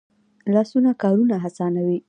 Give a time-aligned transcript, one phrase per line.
[0.53, 1.97] لاسونه کارونه آسانوي